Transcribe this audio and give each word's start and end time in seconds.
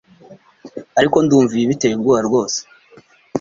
Ariko, 0.99 1.17
ndumva 1.23 1.51
ibi 1.53 1.69
biteye 1.71 1.93
ubwoba 1.95 2.21
rwose 2.27 2.59